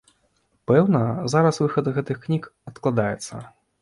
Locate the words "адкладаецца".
2.73-3.45